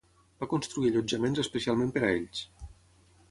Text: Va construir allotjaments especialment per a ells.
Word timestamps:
Va 0.43 0.47
construir 0.53 0.89
allotjaments 0.91 1.43
especialment 1.45 1.93
per 1.99 2.03
a 2.07 2.11
ells. 2.15 2.43